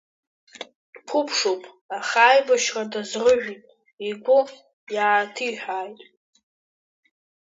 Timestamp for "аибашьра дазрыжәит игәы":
2.29-4.39